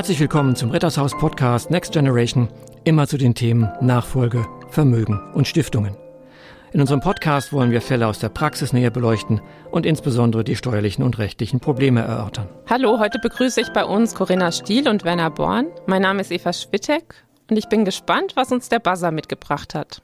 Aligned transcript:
Herzlich 0.00 0.20
willkommen 0.20 0.56
zum 0.56 0.70
Rittershaus 0.70 1.12
Podcast 1.18 1.70
Next 1.70 1.92
Generation, 1.92 2.48
immer 2.84 3.06
zu 3.06 3.18
den 3.18 3.34
Themen 3.34 3.70
Nachfolge, 3.82 4.46
Vermögen 4.70 5.20
und 5.34 5.46
Stiftungen. 5.46 5.94
In 6.72 6.80
unserem 6.80 7.02
Podcast 7.02 7.52
wollen 7.52 7.70
wir 7.70 7.82
Fälle 7.82 8.06
aus 8.06 8.18
der 8.18 8.30
Praxis 8.30 8.72
näher 8.72 8.88
beleuchten 8.90 9.42
und 9.70 9.84
insbesondere 9.84 10.42
die 10.42 10.56
steuerlichen 10.56 11.04
und 11.04 11.18
rechtlichen 11.18 11.60
Probleme 11.60 12.00
erörtern. 12.00 12.48
Hallo, 12.66 12.98
heute 12.98 13.18
begrüße 13.18 13.60
ich 13.60 13.74
bei 13.74 13.84
uns 13.84 14.14
Corinna 14.14 14.52
Stiel 14.52 14.88
und 14.88 15.04
Werner 15.04 15.28
Born. 15.28 15.66
Mein 15.84 16.00
Name 16.00 16.22
ist 16.22 16.32
Eva 16.32 16.54
Schwittek 16.54 17.26
und 17.50 17.58
ich 17.58 17.68
bin 17.68 17.84
gespannt, 17.84 18.32
was 18.36 18.50
uns 18.52 18.70
der 18.70 18.78
Buzzer 18.78 19.10
mitgebracht 19.10 19.74
hat. 19.74 20.00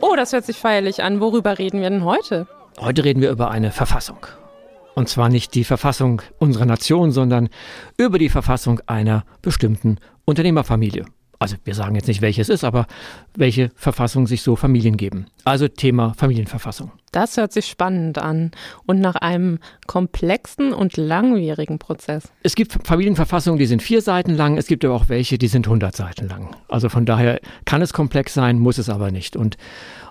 Oh, 0.00 0.14
das 0.14 0.32
hört 0.32 0.44
sich 0.44 0.56
feierlich 0.56 1.02
an. 1.02 1.20
Worüber 1.20 1.58
reden 1.58 1.80
wir 1.80 1.90
denn 1.90 2.04
heute? 2.04 2.46
Heute 2.80 3.04
reden 3.04 3.20
wir 3.20 3.30
über 3.30 3.50
eine 3.50 3.72
Verfassung. 3.72 4.26
Und 4.94 5.06
zwar 5.10 5.28
nicht 5.28 5.54
die 5.54 5.64
Verfassung 5.64 6.22
unserer 6.38 6.64
Nation, 6.64 7.12
sondern 7.12 7.50
über 7.98 8.18
die 8.18 8.30
Verfassung 8.30 8.80
einer 8.86 9.26
bestimmten 9.42 9.98
Unternehmerfamilie. 10.24 11.04
Also 11.38 11.56
wir 11.64 11.74
sagen 11.74 11.94
jetzt 11.94 12.08
nicht, 12.08 12.22
welche 12.22 12.40
es 12.40 12.48
ist, 12.48 12.64
aber 12.64 12.86
welche 13.34 13.70
Verfassung 13.74 14.26
sich 14.26 14.40
so 14.40 14.56
Familien 14.56 14.96
geben. 14.96 15.26
Also 15.44 15.68
Thema 15.68 16.14
Familienverfassung. 16.14 16.90
Das 17.12 17.36
hört 17.36 17.52
sich 17.52 17.66
spannend 17.66 18.16
an 18.16 18.50
und 18.86 18.98
nach 18.98 19.16
einem 19.16 19.58
komplexen 19.86 20.72
und 20.72 20.96
langwierigen 20.96 21.78
Prozess. 21.78 22.32
Es 22.42 22.54
gibt 22.54 22.86
Familienverfassungen, 22.86 23.58
die 23.58 23.66
sind 23.66 23.82
vier 23.82 24.00
Seiten 24.00 24.34
lang, 24.34 24.56
es 24.56 24.66
gibt 24.66 24.86
aber 24.86 24.94
auch 24.94 25.10
welche, 25.10 25.36
die 25.36 25.48
sind 25.48 25.66
100 25.66 25.94
Seiten 25.94 26.28
lang. 26.28 26.56
Also 26.68 26.88
von 26.88 27.04
daher 27.04 27.40
kann 27.66 27.82
es 27.82 27.92
komplex 27.92 28.32
sein, 28.32 28.58
muss 28.58 28.78
es 28.78 28.88
aber 28.88 29.10
nicht. 29.10 29.36
Und 29.36 29.58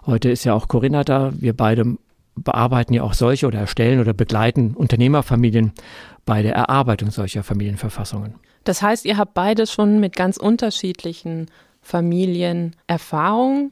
heute 0.06 0.30
ist 0.30 0.44
ja 0.44 0.54
auch 0.54 0.68
Corinna 0.68 1.04
da. 1.04 1.32
Wir 1.36 1.54
beide 1.54 1.98
bearbeiten 2.44 2.94
ja 2.94 3.04
auch 3.04 3.14
solche 3.14 3.48
oder 3.48 3.60
erstellen 3.60 4.00
oder 4.00 4.14
begleiten 4.14 4.74
Unternehmerfamilien 4.74 5.74
bei 6.26 6.42
der 6.42 6.56
Erarbeitung 6.56 7.12
solcher 7.12 7.44
Familienverfassungen. 7.44 8.36
Das 8.64 8.82
heißt, 8.82 9.06
ihr 9.06 9.18
habt 9.18 9.34
beide 9.34 9.68
schon 9.68 10.00
mit 10.00 10.16
ganz 10.16 10.38
unterschiedlichen 10.38 11.50
Familien 11.82 12.76
Erfahrungen. 12.88 13.72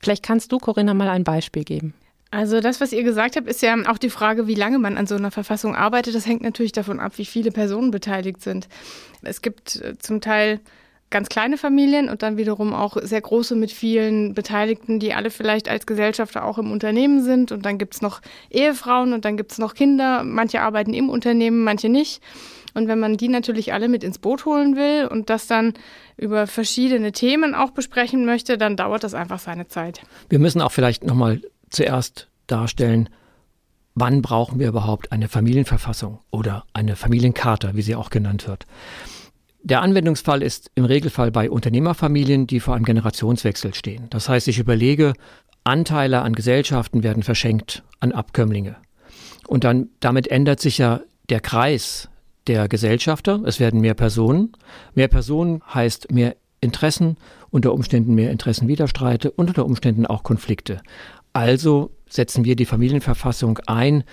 Vielleicht 0.00 0.22
kannst 0.22 0.52
du, 0.52 0.58
Corinna, 0.58 0.92
mal 0.94 1.08
ein 1.08 1.24
Beispiel 1.24 1.64
geben. 1.64 1.94
Also 2.30 2.60
das, 2.60 2.80
was 2.80 2.92
ihr 2.92 3.04
gesagt 3.04 3.36
habt, 3.36 3.46
ist 3.46 3.62
ja 3.62 3.76
auch 3.86 3.96
die 3.96 4.10
Frage, 4.10 4.48
wie 4.48 4.56
lange 4.56 4.80
man 4.80 4.96
an 4.96 5.06
so 5.06 5.14
einer 5.14 5.30
Verfassung 5.30 5.76
arbeitet. 5.76 6.16
Das 6.16 6.26
hängt 6.26 6.42
natürlich 6.42 6.72
davon 6.72 6.98
ab, 6.98 7.12
wie 7.16 7.24
viele 7.24 7.52
Personen 7.52 7.92
beteiligt 7.92 8.42
sind. 8.42 8.68
Es 9.22 9.40
gibt 9.40 9.76
äh, 9.76 9.96
zum 9.98 10.20
Teil 10.20 10.60
ganz 11.14 11.28
kleine 11.28 11.56
Familien 11.56 12.08
und 12.08 12.24
dann 12.24 12.36
wiederum 12.36 12.74
auch 12.74 12.96
sehr 13.00 13.20
große 13.20 13.54
mit 13.54 13.70
vielen 13.70 14.34
Beteiligten, 14.34 14.98
die 14.98 15.14
alle 15.14 15.30
vielleicht 15.30 15.68
als 15.68 15.86
Gesellschafter 15.86 16.44
auch 16.44 16.58
im 16.58 16.72
Unternehmen 16.72 17.22
sind. 17.22 17.52
Und 17.52 17.64
dann 17.64 17.78
gibt 17.78 17.94
es 17.94 18.02
noch 18.02 18.20
Ehefrauen 18.50 19.12
und 19.12 19.24
dann 19.24 19.36
gibt 19.36 19.52
es 19.52 19.58
noch 19.58 19.74
Kinder. 19.74 20.24
Manche 20.24 20.60
arbeiten 20.60 20.92
im 20.92 21.08
Unternehmen, 21.08 21.62
manche 21.62 21.88
nicht. 21.88 22.20
Und 22.74 22.88
wenn 22.88 22.98
man 22.98 23.16
die 23.16 23.28
natürlich 23.28 23.72
alle 23.72 23.88
mit 23.88 24.02
ins 24.02 24.18
Boot 24.18 24.44
holen 24.44 24.74
will 24.74 25.06
und 25.06 25.30
das 25.30 25.46
dann 25.46 25.74
über 26.16 26.48
verschiedene 26.48 27.12
Themen 27.12 27.54
auch 27.54 27.70
besprechen 27.70 28.24
möchte, 28.24 28.58
dann 28.58 28.76
dauert 28.76 29.04
das 29.04 29.14
einfach 29.14 29.38
seine 29.38 29.68
Zeit. 29.68 30.00
Wir 30.28 30.40
müssen 30.40 30.60
auch 30.60 30.72
vielleicht 30.72 31.04
nochmal 31.04 31.40
zuerst 31.70 32.26
darstellen, 32.48 33.08
wann 33.94 34.20
brauchen 34.20 34.58
wir 34.58 34.66
überhaupt 34.66 35.12
eine 35.12 35.28
Familienverfassung 35.28 36.18
oder 36.32 36.64
eine 36.72 36.96
Familiencharta, 36.96 37.76
wie 37.76 37.82
sie 37.82 37.94
auch 37.94 38.10
genannt 38.10 38.48
wird. 38.48 38.66
Der 39.66 39.80
Anwendungsfall 39.80 40.42
ist 40.42 40.70
im 40.74 40.84
Regelfall 40.84 41.30
bei 41.30 41.50
Unternehmerfamilien, 41.50 42.46
die 42.46 42.60
vor 42.60 42.74
einem 42.74 42.84
Generationswechsel 42.84 43.72
stehen. 43.72 44.08
Das 44.10 44.28
heißt, 44.28 44.46
ich 44.48 44.58
überlege, 44.58 45.14
Anteile 45.64 46.20
an 46.20 46.34
Gesellschaften 46.34 47.02
werden 47.02 47.22
verschenkt 47.22 47.82
an 47.98 48.12
Abkömmlinge. 48.12 48.76
Und 49.46 49.64
dann, 49.64 49.88
damit 50.00 50.28
ändert 50.28 50.60
sich 50.60 50.76
ja 50.76 51.00
der 51.30 51.40
Kreis 51.40 52.10
der 52.46 52.68
Gesellschafter. 52.68 53.40
Es 53.46 53.58
werden 53.58 53.80
mehr 53.80 53.94
Personen. 53.94 54.52
Mehr 54.94 55.08
Personen 55.08 55.62
heißt 55.72 56.12
mehr 56.12 56.36
Interessen, 56.60 57.16
unter 57.48 57.72
Umständen 57.72 58.14
mehr 58.14 58.32
Interessenwiderstreite 58.32 59.30
und 59.30 59.48
unter 59.48 59.64
Umständen 59.64 60.04
auch 60.04 60.24
Konflikte. 60.24 60.82
Also 61.32 61.90
setzen 62.06 62.44
wir 62.44 62.54
die 62.54 62.66
Familienverfassung 62.66 63.60
ein 63.66 64.04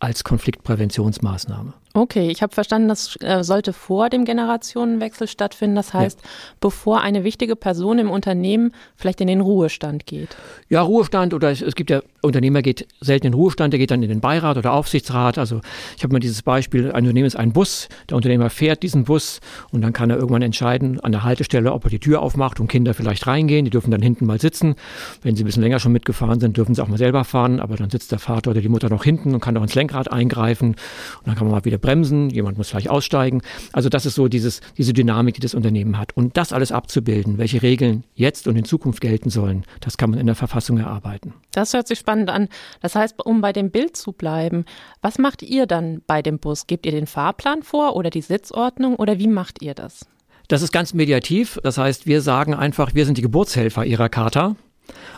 als 0.00 0.24
Konfliktpräventionsmaßnahme. 0.24 1.74
Okay, 1.98 2.28
ich 2.30 2.42
habe 2.42 2.54
verstanden, 2.54 2.86
das 2.86 3.16
äh, 3.22 3.42
sollte 3.42 3.72
vor 3.72 4.08
dem 4.08 4.24
Generationenwechsel 4.24 5.26
stattfinden. 5.26 5.74
Das 5.74 5.92
heißt, 5.92 6.20
ja. 6.22 6.28
bevor 6.60 7.00
eine 7.00 7.24
wichtige 7.24 7.56
Person 7.56 7.98
im 7.98 8.08
Unternehmen 8.08 8.72
vielleicht 8.94 9.20
in 9.20 9.26
den 9.26 9.40
Ruhestand 9.40 10.06
geht. 10.06 10.36
Ja, 10.68 10.82
Ruhestand 10.82 11.34
oder 11.34 11.50
es, 11.50 11.60
es, 11.60 11.74
gibt 11.74 11.90
ja, 11.90 12.00
Unternehmer 12.22 12.62
geht 12.62 12.86
selten 13.00 13.26
in 13.26 13.32
den 13.32 13.38
Ruhestand, 13.38 13.72
der 13.72 13.78
geht 13.80 13.90
dann 13.90 14.02
in 14.04 14.08
den 14.08 14.20
Beirat 14.20 14.56
oder 14.56 14.74
Aufsichtsrat. 14.74 15.38
Also 15.38 15.60
ich 15.96 16.04
habe 16.04 16.12
mal 16.12 16.20
dieses 16.20 16.42
Beispiel, 16.42 16.92
ein 16.92 17.02
Unternehmen 17.02 17.26
ist 17.26 17.34
ein 17.34 17.52
Bus, 17.52 17.88
der 18.08 18.16
Unternehmer 18.16 18.48
fährt 18.48 18.84
diesen 18.84 19.04
Bus 19.04 19.40
und 19.72 19.80
dann 19.80 19.92
kann 19.92 20.10
er 20.10 20.18
irgendwann 20.18 20.42
entscheiden 20.42 21.00
an 21.00 21.10
der 21.10 21.24
Haltestelle, 21.24 21.72
ob 21.72 21.84
er 21.84 21.90
die 21.90 21.98
Tür 21.98 22.22
aufmacht 22.22 22.60
und 22.60 22.68
Kinder 22.68 22.94
vielleicht 22.94 23.26
reingehen. 23.26 23.64
Die 23.64 23.72
dürfen 23.72 23.90
dann 23.90 24.02
hinten 24.02 24.24
mal 24.24 24.40
sitzen. 24.40 24.76
Wenn 25.22 25.34
sie 25.34 25.42
ein 25.42 25.46
bisschen 25.46 25.64
länger 25.64 25.80
schon 25.80 25.90
mitgefahren 25.90 26.38
sind, 26.38 26.56
dürfen 26.56 26.76
sie 26.76 26.82
auch 26.82 26.88
mal 26.88 26.96
selber 26.96 27.24
fahren, 27.24 27.58
aber 27.58 27.74
dann 27.74 27.90
sitzt 27.90 28.12
der 28.12 28.20
Vater 28.20 28.52
oder 28.52 28.60
die 28.60 28.68
Mutter 28.68 28.88
noch 28.88 29.02
hinten 29.02 29.34
und 29.34 29.40
kann 29.40 29.56
auch 29.56 29.62
ins 29.62 29.74
Lenkrad 29.74 30.12
eingreifen 30.12 30.68
und 30.68 31.26
dann 31.26 31.34
kann 31.34 31.48
man 31.48 31.56
mal 31.56 31.64
wieder 31.64 31.78
bremsen, 31.88 32.28
jemand 32.28 32.58
muss 32.58 32.68
vielleicht 32.68 32.90
aussteigen. 32.90 33.40
Also 33.72 33.88
das 33.88 34.04
ist 34.04 34.14
so 34.14 34.28
dieses, 34.28 34.60
diese 34.76 34.92
Dynamik, 34.92 35.36
die 35.36 35.40
das 35.40 35.54
Unternehmen 35.54 35.96
hat. 35.96 36.14
Und 36.14 36.36
das 36.36 36.52
alles 36.52 36.70
abzubilden, 36.70 37.38
welche 37.38 37.62
Regeln 37.62 38.04
jetzt 38.14 38.46
und 38.46 38.56
in 38.56 38.66
Zukunft 38.66 39.00
gelten 39.00 39.30
sollen, 39.30 39.64
das 39.80 39.96
kann 39.96 40.10
man 40.10 40.18
in 40.18 40.26
der 40.26 40.34
Verfassung 40.34 40.76
erarbeiten. 40.76 41.32
Das 41.52 41.72
hört 41.72 41.88
sich 41.88 41.98
spannend 41.98 42.28
an. 42.28 42.48
Das 42.82 42.94
heißt, 42.94 43.24
um 43.24 43.40
bei 43.40 43.54
dem 43.54 43.70
Bild 43.70 43.96
zu 43.96 44.12
bleiben, 44.12 44.66
was 45.00 45.18
macht 45.18 45.42
ihr 45.42 45.64
dann 45.64 46.02
bei 46.06 46.20
dem 46.20 46.38
Bus? 46.38 46.66
Gebt 46.66 46.84
ihr 46.84 46.92
den 46.92 47.06
Fahrplan 47.06 47.62
vor 47.62 47.96
oder 47.96 48.10
die 48.10 48.20
Sitzordnung 48.20 48.96
oder 48.96 49.18
wie 49.18 49.28
macht 49.28 49.62
ihr 49.62 49.72
das? 49.72 50.04
Das 50.48 50.60
ist 50.60 50.72
ganz 50.72 50.92
mediativ. 50.92 51.58
Das 51.62 51.78
heißt, 51.78 52.06
wir 52.06 52.20
sagen 52.20 52.52
einfach, 52.52 52.94
wir 52.94 53.06
sind 53.06 53.16
die 53.16 53.22
Geburtshelfer 53.22 53.86
Ihrer 53.86 54.10
Charta, 54.10 54.56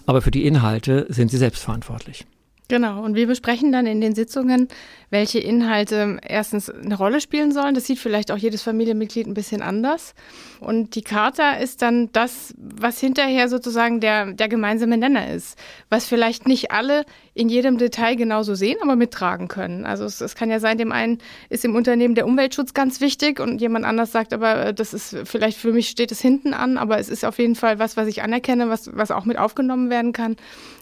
aber 0.06 0.22
für 0.22 0.30
die 0.30 0.46
Inhalte 0.46 1.06
sind 1.08 1.32
Sie 1.32 1.38
selbst 1.38 1.64
verantwortlich. 1.64 2.26
Genau, 2.70 3.02
und 3.02 3.16
wir 3.16 3.26
besprechen 3.26 3.72
dann 3.72 3.88
in 3.88 4.00
den 4.00 4.14
Sitzungen, 4.14 4.68
welche 5.10 5.40
Inhalte 5.40 6.18
erstens 6.22 6.70
eine 6.70 6.96
Rolle 6.96 7.20
spielen 7.20 7.50
sollen. 7.50 7.74
Das 7.74 7.88
sieht 7.88 7.98
vielleicht 7.98 8.30
auch 8.30 8.36
jedes 8.36 8.62
Familienmitglied 8.62 9.26
ein 9.26 9.34
bisschen 9.34 9.60
anders. 9.60 10.14
Und 10.60 10.94
die 10.94 11.02
Charta 11.02 11.54
ist 11.54 11.82
dann 11.82 12.12
das, 12.12 12.54
was 12.56 13.00
hinterher 13.00 13.48
sozusagen 13.48 13.98
der, 13.98 14.34
der 14.34 14.48
gemeinsame 14.48 14.96
Nenner 14.98 15.34
ist, 15.34 15.58
was 15.88 16.06
vielleicht 16.06 16.46
nicht 16.46 16.70
alle 16.70 17.06
in 17.34 17.48
jedem 17.48 17.76
Detail 17.76 18.14
genauso 18.14 18.54
sehen, 18.54 18.76
aber 18.80 18.94
mittragen 18.94 19.48
können. 19.48 19.84
Also 19.84 20.04
es, 20.04 20.20
es 20.20 20.36
kann 20.36 20.48
ja 20.48 20.60
sein, 20.60 20.78
dem 20.78 20.92
einen 20.92 21.18
ist 21.48 21.64
im 21.64 21.74
Unternehmen 21.74 22.14
der 22.14 22.24
Umweltschutz 22.24 22.72
ganz 22.72 23.00
wichtig 23.00 23.40
und 23.40 23.60
jemand 23.60 23.84
anders 23.84 24.12
sagt, 24.12 24.32
aber 24.32 24.66
äh, 24.66 24.74
das 24.74 24.94
ist 24.94 25.16
vielleicht 25.24 25.58
für 25.58 25.72
mich 25.72 25.88
steht 25.88 26.12
es 26.12 26.20
hinten 26.20 26.54
an, 26.54 26.78
aber 26.78 27.00
es 27.00 27.08
ist 27.08 27.24
auf 27.24 27.40
jeden 27.40 27.56
Fall 27.56 27.80
was, 27.80 27.96
was 27.96 28.06
ich 28.06 28.22
anerkenne, 28.22 28.68
was, 28.68 28.96
was 28.96 29.10
auch 29.10 29.24
mit 29.24 29.38
aufgenommen 29.38 29.90
werden 29.90 30.12
kann 30.12 30.36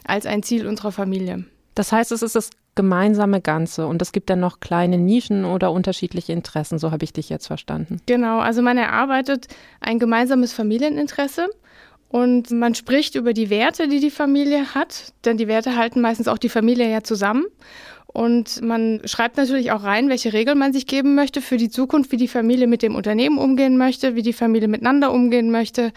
als 0.05 0.27
ein 0.27 0.43
Ziel 0.43 0.67
unserer 0.67 0.91
Familie. 0.91 1.45
Das 1.79 1.93
heißt, 1.93 2.11
es 2.11 2.21
ist 2.21 2.35
das 2.35 2.49
gemeinsame 2.75 3.39
Ganze 3.39 3.87
und 3.87 4.01
es 4.01 4.11
gibt 4.11 4.29
dann 4.29 4.41
noch 4.41 4.59
kleine 4.59 4.97
Nischen 4.97 5.45
oder 5.45 5.71
unterschiedliche 5.71 6.33
Interessen, 6.33 6.77
so 6.77 6.91
habe 6.91 7.05
ich 7.05 7.13
dich 7.13 7.29
jetzt 7.29 7.47
verstanden. 7.47 8.01
Genau, 8.05 8.39
also 8.39 8.61
man 8.61 8.77
erarbeitet 8.77 9.47
ein 9.79 9.97
gemeinsames 9.97 10.51
Familieninteresse 10.51 11.47
und 12.09 12.51
man 12.51 12.75
spricht 12.75 13.15
über 13.15 13.31
die 13.31 13.49
Werte, 13.49 13.87
die 13.87 14.01
die 14.01 14.11
Familie 14.11 14.75
hat, 14.75 15.13
denn 15.23 15.37
die 15.37 15.47
Werte 15.47 15.77
halten 15.77 16.01
meistens 16.01 16.27
auch 16.27 16.37
die 16.37 16.49
Familie 16.49 16.91
ja 16.91 17.01
zusammen. 17.01 17.45
Und 18.07 18.61
man 18.61 18.99
schreibt 19.05 19.37
natürlich 19.37 19.71
auch 19.71 19.83
rein, 19.83 20.09
welche 20.09 20.33
Regeln 20.33 20.57
man 20.57 20.73
sich 20.73 20.85
geben 20.85 21.15
möchte 21.15 21.41
für 21.41 21.57
die 21.57 21.69
Zukunft, 21.69 22.11
wie 22.11 22.17
die 22.17 22.27
Familie 22.27 22.67
mit 22.67 22.81
dem 22.81 22.95
Unternehmen 22.95 23.37
umgehen 23.37 23.77
möchte, 23.77 24.15
wie 24.15 24.23
die 24.23 24.33
Familie 24.33 24.67
miteinander 24.67 25.13
umgehen 25.13 25.49
möchte, 25.49 25.93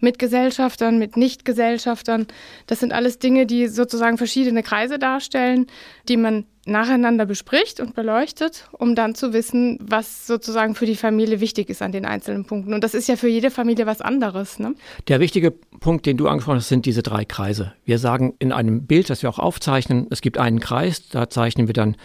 mit 0.00 0.18
Gesellschaftern, 0.18 0.98
mit 0.98 1.16
Nichtgesellschaftern. 1.16 2.26
Das 2.66 2.80
sind 2.80 2.92
alles 2.92 3.18
Dinge, 3.18 3.46
die 3.46 3.68
sozusagen 3.68 4.18
verschiedene 4.18 4.62
Kreise 4.62 4.98
darstellen, 4.98 5.66
die 6.08 6.16
man 6.16 6.46
nacheinander 6.66 7.26
bespricht 7.26 7.80
und 7.80 7.94
beleuchtet, 7.94 8.68
um 8.72 8.94
dann 8.94 9.14
zu 9.14 9.32
wissen, 9.32 9.78
was 9.80 10.26
sozusagen 10.26 10.74
für 10.74 10.84
die 10.84 10.96
Familie 10.96 11.40
wichtig 11.40 11.70
ist 11.70 11.80
an 11.80 11.92
den 11.92 12.04
einzelnen 12.04 12.44
Punkten. 12.44 12.74
Und 12.74 12.82
das 12.82 12.94
ist 12.94 13.08
ja 13.08 13.16
für 13.16 13.28
jede 13.28 13.50
Familie 13.50 13.86
was 13.86 14.00
anderes. 14.00 14.58
Ne? 14.58 14.74
Der 15.08 15.20
wichtige 15.20 15.52
Punkt, 15.52 16.06
den 16.06 16.16
du 16.16 16.28
angesprochen 16.28 16.56
hast, 16.56 16.68
sind 16.68 16.84
diese 16.84 17.02
drei 17.02 17.24
Kreise. 17.24 17.72
Wir 17.84 17.98
sagen 17.98 18.34
in 18.40 18.52
einem 18.52 18.86
Bild, 18.86 19.10
das 19.10 19.22
wir 19.22 19.30
auch 19.30 19.38
aufzeichnen, 19.38 20.08
es 20.10 20.20
gibt 20.20 20.38
einen 20.38 20.58
Kreis, 20.58 21.08
da 21.08 21.30
zeichnen 21.30 21.68
wir 21.68 21.74
dann 21.74 21.96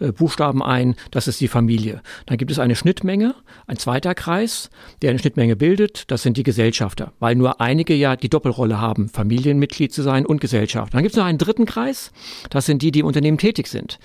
äh, 0.00 0.12
Buchstaben 0.12 0.62
ein, 0.62 0.96
das 1.10 1.28
ist 1.28 1.40
die 1.40 1.48
Familie. 1.48 2.00
Dann 2.24 2.38
gibt 2.38 2.50
es 2.50 2.58
eine 2.58 2.74
Schnittmenge, 2.74 3.34
ein 3.66 3.76
zweiter 3.76 4.14
Kreis, 4.14 4.70
der 5.02 5.10
eine 5.10 5.18
Schnittmenge 5.18 5.56
bildet, 5.56 6.10
das 6.10 6.22
sind 6.22 6.38
die 6.38 6.42
Gesellschafter, 6.42 7.12
weil 7.18 7.34
nur 7.36 7.60
einige 7.60 7.94
ja 7.94 8.16
die 8.16 8.28
Doppelrolle 8.28 8.80
haben, 8.80 9.08
Familienmitglied 9.08 9.92
zu 9.92 10.02
sein 10.02 10.26
und 10.26 10.40
Gesellschaft. 10.40 10.94
Dann 10.94 11.02
gibt 11.02 11.14
es 11.14 11.18
noch 11.18 11.26
einen 11.26 11.38
dritten 11.38 11.66
Kreis, 11.66 12.12
das 12.50 12.66
sind 12.66 12.82
die, 12.82 12.90
die 12.90 13.00
im 13.00 13.06
Unternehmen 13.06 13.38
tätig 13.38 13.66
sind. 13.68 13.98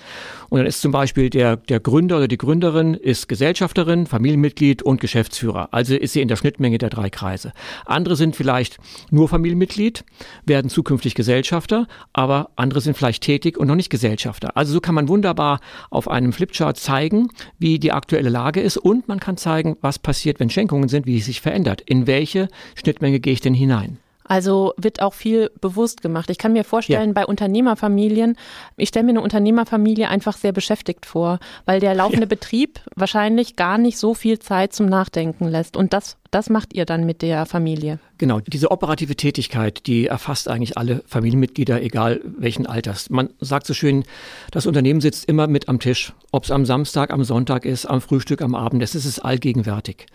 Und 0.48 0.58
dann 0.58 0.66
ist 0.66 0.82
zum 0.82 0.92
Beispiel 0.92 1.30
der, 1.30 1.56
der 1.56 1.80
Gründer 1.80 2.18
oder 2.18 2.28
die 2.28 2.36
Gründerin 2.36 2.94
ist 2.94 3.28
Gesellschafterin, 3.28 4.06
Familienmitglied 4.06 4.82
und 4.82 5.00
Geschäftsführer. 5.00 5.68
Also 5.72 5.94
ist 5.94 6.12
sie 6.12 6.20
in 6.20 6.28
der 6.28 6.36
Schnittmenge 6.36 6.76
der 6.78 6.90
drei 6.90 7.08
Kreise. 7.08 7.52
Andere 7.86 8.16
sind 8.16 8.36
vielleicht 8.36 8.76
nur 9.10 9.28
Familienmitglied, 9.28 10.04
werden 10.44 10.68
zukünftig 10.68 11.14
Gesellschafter, 11.14 11.86
aber 12.12 12.50
andere 12.56 12.82
sind 12.82 12.96
vielleicht 12.96 13.22
tätig 13.22 13.56
und 13.56 13.66
noch 13.66 13.76
nicht 13.76 13.88
Gesellschafter. 13.88 14.56
Also 14.56 14.74
so 14.74 14.80
kann 14.80 14.94
man 14.94 15.08
wunderbar 15.08 15.60
auf 15.88 16.08
einem 16.08 16.32
Flipchart 16.32 16.76
zeigen, 16.76 17.28
wie 17.58 17.78
die 17.78 17.92
aktuelle 17.92 18.28
Lage 18.28 18.60
ist 18.60 18.76
und 18.76 19.08
man 19.08 19.20
kann 19.20 19.36
zeigen, 19.38 19.76
was 19.80 19.98
passiert, 19.98 20.38
wenn 20.38 20.50
Schenkungen 20.50 20.88
sind, 20.88 21.06
wie 21.06 21.18
es 21.18 21.24
sich 21.24 21.40
verändert. 21.40 21.80
In 21.80 22.06
welche 22.06 22.48
Schnittmenge 22.74 23.20
gehe 23.22 23.32
ich 23.32 23.40
denn 23.40 23.54
hinein? 23.54 23.98
Also 24.24 24.72
wird 24.76 25.02
auch 25.02 25.14
viel 25.14 25.50
bewusst 25.60 26.00
gemacht. 26.00 26.30
Ich 26.30 26.38
kann 26.38 26.52
mir 26.52 26.64
vorstellen, 26.64 27.08
ja. 27.08 27.12
bei 27.12 27.26
Unternehmerfamilien, 27.26 28.36
ich 28.76 28.88
stelle 28.88 29.04
mir 29.04 29.10
eine 29.10 29.20
Unternehmerfamilie 29.20 30.08
einfach 30.08 30.36
sehr 30.36 30.52
beschäftigt 30.52 31.06
vor, 31.06 31.38
weil 31.66 31.80
der 31.80 31.94
laufende 31.94 32.22
ja. 32.22 32.28
Betrieb 32.28 32.80
wahrscheinlich 32.94 33.56
gar 33.56 33.78
nicht 33.78 33.98
so 33.98 34.14
viel 34.14 34.38
Zeit 34.38 34.72
zum 34.72 34.86
Nachdenken 34.86 35.48
lässt. 35.48 35.76
Und 35.76 35.92
das 35.92 36.16
das 36.32 36.48
macht 36.48 36.72
ihr 36.72 36.86
dann 36.86 37.04
mit 37.04 37.20
der 37.20 37.44
Familie. 37.44 38.00
Genau, 38.16 38.40
diese 38.40 38.70
operative 38.70 39.16
Tätigkeit, 39.16 39.86
die 39.86 40.06
erfasst 40.06 40.48
eigentlich 40.48 40.78
alle 40.78 41.04
Familienmitglieder, 41.06 41.82
egal 41.82 42.22
welchen 42.24 42.66
Alters. 42.66 43.10
Man 43.10 43.28
sagt 43.38 43.66
so 43.66 43.74
schön, 43.74 44.04
das 44.50 44.66
Unternehmen 44.66 45.02
sitzt 45.02 45.26
immer 45.26 45.46
mit 45.46 45.68
am 45.68 45.78
Tisch. 45.78 46.14
Ob 46.30 46.44
es 46.44 46.50
am 46.50 46.64
Samstag, 46.64 47.10
am 47.12 47.22
Sonntag 47.22 47.66
ist, 47.66 47.84
am 47.84 48.00
Frühstück, 48.00 48.40
am 48.40 48.54
Abend, 48.54 48.82
das 48.82 48.94
ist 48.94 49.04
es 49.04 49.18
allgegenwärtig. 49.18 50.06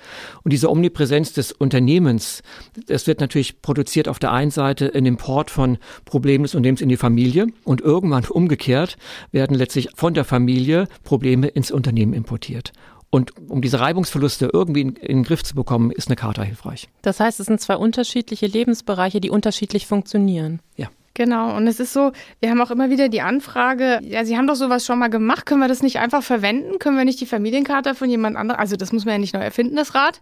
Und 0.44 0.54
diese 0.54 0.72
Omnipräsenz 0.72 1.34
des 1.34 1.52
Unternehmens, 1.52 2.42
das 2.88 3.06
wird 3.06 3.22
natürlich 3.22 3.62
produziert 3.62 4.08
auf 4.08 4.18
der 4.18 4.32
einen 4.32 4.50
Seite 4.52 4.88
in 4.88 5.06
Import 5.06 5.52
von 5.52 5.78
Problemen 6.06 6.46
des 6.46 6.56
Unternehmens 6.56 6.82
in 6.82 6.90
die 6.90 6.98
Familie 6.98 7.46
und 7.64 7.82
irgendwann 7.82 8.26
umgekehrt 8.26 8.98
werden 9.32 9.56
letztlich 9.56 9.90
von 9.96 10.16
der 10.16 10.26
Familie 10.26 10.88
Probleme 11.04 11.48
ins 11.48 11.70
Unternehmen 11.70 12.14
importiert. 12.14 12.74
Und 13.10 13.32
um 13.50 13.62
diese 13.62 13.80
Reibungsverluste 13.80 14.50
irgendwie 14.52 14.82
in, 14.82 14.96
in, 14.96 15.18
den 15.18 15.24
Griff 15.24 15.44
zu 15.44 15.56
bekommen, 15.56 15.92
ist 15.92 16.10
eine 16.10 16.16
Karte 16.18 16.44
hilfreich. 16.44 16.90
Das 17.02 17.20
heißt, 17.20 17.40
es 17.40 17.46
sind 17.46 17.62
zwei 17.62 17.78
unterschiedliche 17.78 18.48
Lebensbereiche, 18.48 19.22
die 19.22 19.30
unterschiedlich 19.30 19.88
funktionieren. 19.88 20.60
Ja. 20.76 20.90
Genau, 21.18 21.58
und 21.58 21.66
es 21.66 21.80
ist 21.80 21.94
so, 21.94 22.12
wir 22.42 22.52
haben 22.52 22.62
auch 22.62 22.70
immer 22.70 22.92
wieder 22.92 23.10
die 23.10 23.22
Anfrage, 23.22 24.00
ja, 24.04 24.24
Sie 24.24 24.38
haben 24.38 24.46
doch 24.46 24.54
sowas 24.54 24.86
schon 24.86 25.00
mal 25.00 25.08
gemacht, 25.08 25.48
können 25.48 25.62
wir 25.62 25.68
das 25.68 25.82
nicht 25.82 25.98
einfach 25.98 26.22
verwenden? 26.22 26.78
Können 26.78 26.96
wir 26.96 27.06
nicht 27.06 27.20
die 27.20 27.26
Familienkarte 27.26 27.96
von 27.96 28.08
jemand 28.08 28.38
anderem, 28.38 28.60
also 28.60 28.76
das 28.76 28.94
muss 28.94 29.04
man 29.04 29.16
ja 29.16 29.18
nicht 29.18 29.34
neu 29.34 29.40
erfinden, 29.40 29.76
das 29.76 29.96
Rad. 29.96 30.20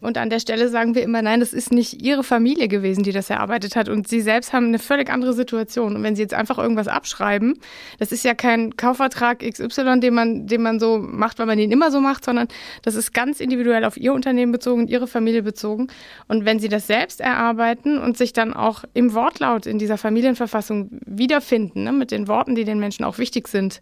Und 0.00 0.16
an 0.16 0.30
der 0.30 0.40
Stelle 0.40 0.70
sagen 0.70 0.94
wir 0.94 1.02
immer, 1.02 1.20
nein, 1.20 1.40
das 1.40 1.52
ist 1.52 1.70
nicht 1.70 2.00
Ihre 2.00 2.24
Familie 2.24 2.66
gewesen, 2.66 3.02
die 3.02 3.12
das 3.12 3.28
erarbeitet 3.28 3.76
hat 3.76 3.90
und 3.90 4.08
Sie 4.08 4.22
selbst 4.22 4.54
haben 4.54 4.68
eine 4.68 4.78
völlig 4.78 5.10
andere 5.10 5.34
Situation. 5.34 5.96
Und 5.96 6.02
wenn 6.02 6.16
Sie 6.16 6.22
jetzt 6.22 6.32
einfach 6.32 6.56
irgendwas 6.56 6.88
abschreiben, 6.88 7.58
das 7.98 8.10
ist 8.10 8.24
ja 8.24 8.32
kein 8.32 8.74
Kaufvertrag 8.74 9.40
XY, 9.40 10.00
den 10.00 10.14
man, 10.14 10.46
den 10.46 10.62
man 10.62 10.80
so 10.80 10.96
macht, 10.96 11.38
weil 11.38 11.44
man 11.44 11.58
den 11.58 11.70
immer 11.70 11.90
so 11.90 12.00
macht, 12.00 12.24
sondern 12.24 12.48
das 12.80 12.94
ist 12.94 13.12
ganz 13.12 13.40
individuell 13.40 13.84
auf 13.84 13.98
Ihr 13.98 14.14
Unternehmen 14.14 14.52
bezogen, 14.52 14.88
Ihre 14.88 15.08
Familie 15.08 15.42
bezogen. 15.42 15.88
Und 16.26 16.46
wenn 16.46 16.58
Sie 16.58 16.70
das 16.70 16.86
selbst 16.86 17.20
erarbeiten 17.20 17.98
und 17.98 18.16
sich 18.16 18.32
dann 18.32 18.54
auch 18.54 18.84
im 18.94 19.12
Wortlaut 19.12 19.66
in 19.66 19.78
dieser 19.78 19.98
Familien 19.98 20.37
Verfassung 20.38 20.88
wiederfinden, 21.04 21.84
ne, 21.84 21.92
mit 21.92 22.10
den 22.10 22.26
Worten, 22.28 22.54
die 22.54 22.64
den 22.64 22.78
Menschen 22.78 23.04
auch 23.04 23.18
wichtig 23.18 23.48
sind, 23.48 23.80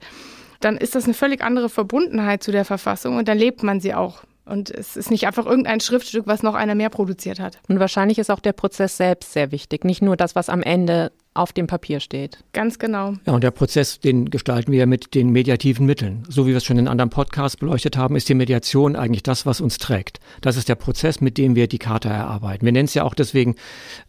dann 0.60 0.76
ist 0.76 0.94
das 0.94 1.04
eine 1.04 1.14
völlig 1.14 1.42
andere 1.42 1.68
Verbundenheit 1.68 2.42
zu 2.42 2.50
der 2.50 2.64
Verfassung 2.64 3.16
und 3.16 3.28
dann 3.28 3.38
lebt 3.38 3.62
man 3.62 3.80
sie 3.80 3.94
auch. 3.94 4.24
Und 4.44 4.70
es 4.70 4.96
ist 4.96 5.10
nicht 5.10 5.26
einfach 5.26 5.44
irgendein 5.44 5.80
Schriftstück, 5.80 6.26
was 6.26 6.42
noch 6.42 6.54
einer 6.54 6.74
mehr 6.74 6.90
produziert 6.90 7.40
hat. 7.40 7.58
Und 7.68 7.80
wahrscheinlich 7.80 8.18
ist 8.18 8.30
auch 8.30 8.40
der 8.40 8.52
Prozess 8.52 8.96
selbst 8.96 9.32
sehr 9.32 9.50
wichtig, 9.50 9.84
nicht 9.84 10.02
nur 10.02 10.16
das, 10.16 10.34
was 10.34 10.48
am 10.48 10.62
Ende 10.62 11.12
auf 11.38 11.52
dem 11.52 11.66
Papier 11.66 12.00
steht. 12.00 12.38
Ganz 12.52 12.78
genau. 12.78 13.14
Ja, 13.26 13.32
und 13.32 13.44
der 13.44 13.50
Prozess, 13.50 14.00
den 14.00 14.30
gestalten 14.30 14.72
wir 14.72 14.86
mit 14.86 15.14
den 15.14 15.30
mediativen 15.30 15.86
Mitteln. 15.86 16.24
So 16.28 16.46
wie 16.46 16.50
wir 16.50 16.56
es 16.56 16.64
schon 16.64 16.78
in 16.78 16.88
anderen 16.88 17.10
Podcasts 17.10 17.56
beleuchtet 17.56 17.96
haben, 17.96 18.16
ist 18.16 18.28
die 18.28 18.34
Mediation 18.34 18.96
eigentlich 18.96 19.22
das, 19.22 19.46
was 19.46 19.60
uns 19.60 19.78
trägt. 19.78 20.20
Das 20.40 20.56
ist 20.56 20.68
der 20.68 20.74
Prozess, 20.74 21.20
mit 21.20 21.38
dem 21.38 21.54
wir 21.54 21.66
die 21.66 21.78
Karte 21.78 22.08
erarbeiten. 22.08 22.64
Wir 22.64 22.72
nennen 22.72 22.86
es 22.86 22.94
ja 22.94 23.04
auch 23.04 23.14
deswegen 23.14 23.56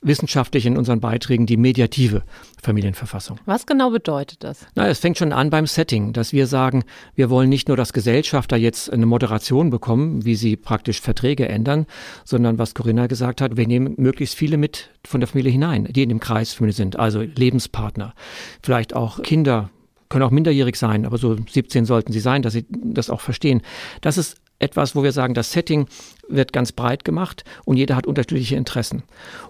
wissenschaftlich 0.01 0.65
in 0.65 0.77
unseren 0.77 0.99
Beiträgen 0.99 1.45
die 1.45 1.57
mediative 1.57 2.23
Familienverfassung. 2.61 3.39
Was 3.45 3.65
genau 3.65 3.91
bedeutet 3.91 4.43
das? 4.43 4.65
Na, 4.75 4.87
es 4.87 4.99
fängt 4.99 5.17
schon 5.17 5.33
an 5.33 5.49
beim 5.49 5.67
Setting, 5.67 6.13
dass 6.13 6.33
wir 6.33 6.47
sagen, 6.47 6.83
wir 7.15 7.29
wollen 7.29 7.49
nicht 7.49 7.67
nur, 7.67 7.77
dass 7.77 7.93
Gesellschafter 7.93 8.57
jetzt 8.57 8.91
eine 8.91 9.05
Moderation 9.05 9.69
bekommen, 9.69 10.25
wie 10.25 10.35
sie 10.35 10.55
praktisch 10.55 11.01
Verträge 11.01 11.47
ändern, 11.47 11.85
sondern 12.25 12.57
was 12.57 12.73
Corinna 12.73 13.07
gesagt 13.07 13.41
hat, 13.41 13.57
wir 13.57 13.67
nehmen 13.67 13.95
möglichst 13.97 14.35
viele 14.35 14.57
mit 14.57 14.89
von 15.05 15.21
der 15.21 15.27
Familie 15.27 15.51
hinein, 15.51 15.87
die 15.89 16.03
in 16.03 16.09
dem 16.09 16.19
Kreis 16.19 16.53
Familie 16.53 16.75
sind. 16.75 16.99
Also 16.99 17.16
also 17.19 17.31
Lebenspartner, 17.35 18.13
vielleicht 18.61 18.95
auch 18.95 19.21
Kinder, 19.21 19.69
können 20.09 20.23
auch 20.23 20.31
minderjährig 20.31 20.77
sein, 20.77 21.05
aber 21.05 21.17
so 21.17 21.35
17 21.35 21.85
sollten 21.85 22.13
sie 22.13 22.19
sein, 22.19 22.41
dass 22.41 22.53
sie 22.53 22.65
das 22.69 23.09
auch 23.09 23.21
verstehen. 23.21 23.61
Das 24.01 24.17
ist 24.17 24.37
etwas, 24.59 24.95
wo 24.95 25.03
wir 25.03 25.11
sagen, 25.11 25.33
das 25.33 25.51
Setting 25.51 25.87
wird 26.27 26.53
ganz 26.53 26.71
breit 26.71 27.03
gemacht 27.03 27.43
und 27.65 27.77
jeder 27.77 27.95
hat 27.95 28.07
unterschiedliche 28.07 28.55
Interessen. 28.55 29.03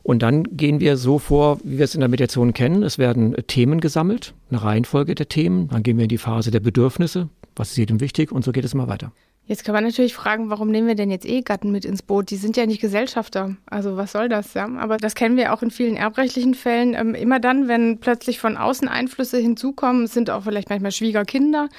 Und 0.03 0.21
dann 0.21 0.43
gehen 0.43 0.79
wir 0.79 0.97
so 0.97 1.19
vor, 1.19 1.59
wie 1.63 1.77
wir 1.77 1.85
es 1.85 1.95
in 1.95 2.01
der 2.01 2.09
Mediation 2.09 2.53
kennen. 2.53 2.83
Es 2.83 2.97
werden 2.97 3.35
Themen 3.47 3.79
gesammelt, 3.79 4.33
eine 4.49 4.63
Reihenfolge 4.63 5.15
der 5.15 5.29
Themen. 5.29 5.69
Dann 5.69 5.83
gehen 5.83 5.97
wir 5.97 6.03
in 6.03 6.09
die 6.09 6.17
Phase 6.17 6.51
der 6.51 6.59
Bedürfnisse. 6.59 7.29
Was 7.55 7.71
ist 7.71 7.77
jedem 7.77 7.99
wichtig? 7.99 8.31
Und 8.31 8.43
so 8.43 8.51
geht 8.51 8.65
es 8.65 8.73
immer 8.73 8.87
weiter. 8.87 9.11
Jetzt 9.47 9.63
kann 9.63 9.73
man 9.73 9.85
natürlich 9.85 10.13
fragen, 10.13 10.49
warum 10.49 10.69
nehmen 10.69 10.89
wir 10.89 10.95
denn 10.95 11.09
jetzt 11.09 11.25
Ehegatten 11.25 11.71
mit 11.71 11.85
ins 11.85 12.01
Boot? 12.01 12.31
Die 12.31 12.35
sind 12.35 12.57
ja 12.57 12.65
nicht 12.65 12.81
Gesellschafter. 12.81 13.55
Also 13.65 13.95
was 13.95 14.11
soll 14.11 14.27
das? 14.27 14.53
Ja? 14.53 14.67
Aber 14.77 14.97
das 14.97 15.15
kennen 15.15 15.37
wir 15.37 15.53
auch 15.53 15.61
in 15.61 15.71
vielen 15.71 15.95
erbrechtlichen 15.95 16.53
Fällen. 16.53 16.93
Ähm, 16.93 17.15
immer 17.15 17.39
dann, 17.39 17.69
wenn 17.69 17.99
plötzlich 17.99 18.39
von 18.39 18.57
außen 18.57 18.89
Einflüsse 18.89 19.37
hinzukommen, 19.37 20.07
sind 20.07 20.29
auch 20.29 20.43
vielleicht 20.43 20.69
manchmal 20.69 20.91
Schwiegerkinder. 20.91 21.69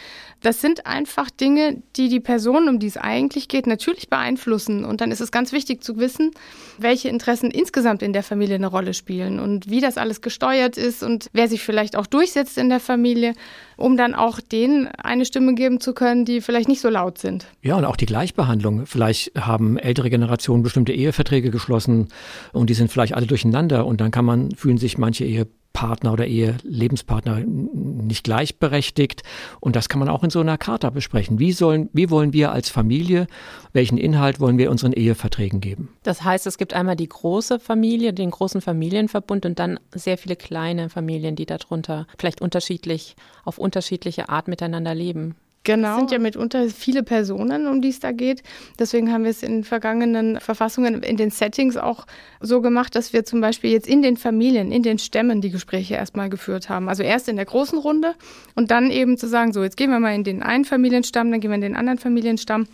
Das 0.41 0.63
sind 0.63 0.87
einfach 0.87 1.29
Dinge, 1.31 1.83
die 1.97 2.09
die 2.09 2.21
Person, 2.21 2.69
um 2.69 2.79
die 2.79 2.87
es 2.87 2.97
eigentlich 2.97 3.49
geht, 3.49 3.67
natürlich 3.67 4.09
beeinflussen. 4.09 4.85
Und 4.87 5.03
dann 5.03 5.11
ist 5.11 5.21
es 5.21 5.31
ganz 5.31 5.53
wichtig 5.53 5.83
zu 5.83 5.99
wissen, 5.99 6.31
welche 6.79 7.11
Interessen 7.11 7.51
insgesamt 7.51 8.03
in 8.03 8.15
der 8.15 8.23
Familie 8.23 8.55
eine 8.55 8.69
Rolle 8.69 8.95
spielen 8.95 9.41
und 9.41 9.69
wie 9.69 9.81
das 9.81 9.99
alles 9.99 10.23
gesteuert 10.23 10.79
ist 10.79 11.03
und 11.03 11.29
wer 11.33 11.49
sich 11.49 11.63
vielleicht 11.63 11.97
auch 11.97 12.07
durchsetzt 12.07 12.57
in 12.57 12.69
der 12.71 12.81
Familie, 12.81 13.35
um 13.77 13.97
dann 13.97 14.15
auch 14.15 14.41
denen 14.41 14.87
eine 14.87 15.25
Stimme 15.25 15.55
geben 15.55 15.81
zu 15.81 15.93
können, 15.93 16.25
die 16.25 16.41
vielleicht 16.41 16.69
nicht 16.69 16.81
so 16.81 16.89
laut 16.89 17.19
sind. 17.19 17.47
Ja, 17.61 17.77
und 17.77 17.85
auch 17.85 17.97
die 17.97 18.07
Gleichbehandlung. 18.07 18.87
Vielleicht 18.87 19.33
haben 19.37 19.79
ältere 19.79 20.11
Generationen 20.11 20.63
bestimmte 20.63 20.93
Eheverträge 20.93 21.51
geschlossen 21.51 22.09
und 22.53 22.71
die 22.71 22.75
sind 22.75 22.91
vielleicht 22.91 23.15
alle 23.15 23.27
durcheinander 23.27 23.85
und 23.85 24.01
dann 24.01 24.13
kann 24.13 24.25
man, 24.25 24.53
fühlen 24.53 24.79
sich 24.79 24.97
manche 24.97 25.25
Ehepartner 25.25 26.13
oder 26.13 26.25
Ehelebenspartner 26.25 27.41
nicht 27.41 28.23
gleichberechtigt. 28.23 29.25
Und 29.59 29.75
das 29.75 29.89
kann 29.89 29.99
man 29.99 30.09
auch 30.09 30.23
in 30.23 30.31
so 30.31 30.39
einer 30.39 30.57
Charta 30.57 30.91
besprechen. 30.91 31.41
Wie 31.41 31.51
sollen, 31.51 31.91
wie 31.93 32.11
wollen 32.11 32.33
wir 32.33 32.53
als 32.53 32.69
Familie, 32.69 33.27
welchen 33.73 33.99
Inhalt 33.99 34.39
wollen 34.39 34.57
wir 34.57 34.71
unseren 34.71 34.93
Eheverträgen 34.93 35.61
geben? 35.61 35.89
Das 36.05 36.23
heißt, 36.23 36.47
es 36.47 36.59
gibt 36.59 36.75
einmal 36.75 36.95
die 36.97 37.09
große 37.09 37.59
Familie, 37.59 38.13
den 38.13 38.31
großen 38.31 38.61
Familienverbund 38.61 39.45
und 39.45 39.59
dann 39.59 39.81
sehr 39.93 40.17
viele 40.17 40.37
kleine 40.37 40.91
Familien, 40.91 41.35
die 41.35 41.47
darunter 41.47 42.07
vielleicht 42.19 42.41
unterschiedlich, 42.41 43.17
auf 43.45 43.59
unterschiedliche 43.59 44.29
Art 44.29 44.47
miteinander 44.47 44.95
leben. 44.95 45.35
Genau. 45.69 45.91
Es 45.91 45.97
sind 45.97 46.11
ja 46.13 46.19
mitunter 46.19 46.67
viele 46.71 47.03
Personen, 47.03 47.67
um 47.67 47.83
die 47.83 47.91
es 47.91 48.01
da 48.01 48.11
geht. 48.13 48.43
Deswegen 48.79 49.13
haben 49.13 49.25
wir 49.25 49.31
es 49.31 49.43
in 49.43 49.65
vergangenen 49.65 50.41
Verfassungen, 50.41 51.03
in 51.03 51.19
den 51.19 51.31
Settings 51.31 51.77
auch 51.77 52.07
so 52.41 52.63
gemacht, 52.63 52.95
dass 52.95 53.13
wir 53.13 53.27
zum 53.27 53.43
Beispiel 53.43 53.73
jetzt 53.73 53.87
in 53.87 54.01
den 54.01 54.17
Familien, 54.17 54.73
in 54.73 54.83
den 54.83 54.99
Stämmen 54.99 55.43
die 55.43 55.51
Gespräche 55.51 55.95
erstmal 55.95 56.31
geführt 56.31 56.71
haben. 56.71 56.89
Also 56.89 57.03
erst 57.03 57.29
in 57.29 57.37
der 57.37 57.45
großen 57.45 57.79
Runde 57.79 58.15
und 58.55 58.71
dann 58.71 58.91
eben 58.91 59.19
zu 59.19 59.29
sagen, 59.29 59.53
so 59.53 59.63
jetzt 59.63 59.77
gehen 59.77 59.91
wir 59.91 60.01
mal 60.01 60.15
in 60.15 60.25
den 60.25 60.43
einen 60.43 60.65
Familienstamm, 60.65 61.31
dann 61.31 61.41
gehen 61.41 61.51
wir 61.51 61.57
in 61.57 61.61
den 61.61 61.77
anderen 61.77 61.99
Familienstamm. 61.99 62.67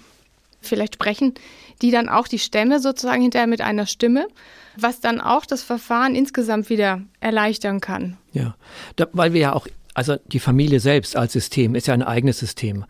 Vielleicht 0.61 0.95
sprechen 0.95 1.35
die 1.83 1.91
dann 1.91 2.09
auch 2.09 2.29
die 2.29 2.39
Stämme 2.39 2.79
sozusagen 2.79 3.23
hinterher 3.23 3.49
mit 3.49 3.61
einer 3.61 3.87
Stimme, 3.87 4.29
was 4.77 5.01
dann 5.01 5.21
auch 5.21 5.47
das 5.47 5.65
Verfahren 5.65 6.15
insgesamt 6.15 6.71
wieder 6.71 7.03
erleichtern 7.19 7.81
kann. 7.81 8.17
Ja, 8.33 8.55
da, 8.95 9.09
weil 9.13 9.33
wir 9.33 9.41
ja 9.41 9.53
auch 9.53 9.67
also 9.95 10.17
die 10.27 10.41
Familie 10.41 10.81
selbst 10.81 11.17
als 11.17 11.33
System 11.33 11.75
ist 11.75 11.87
ja 11.87 11.95
ein 11.95 12.03
eigenes 12.03 12.39
System. 12.39 12.85